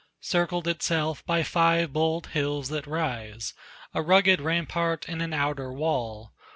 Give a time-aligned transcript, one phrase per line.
[0.23, 3.53] Circled itself by five bold hills that rise,
[3.93, 6.33] A rugged, rampart and an outer wall.